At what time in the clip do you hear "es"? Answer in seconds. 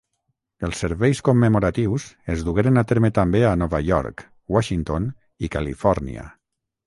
2.37-2.45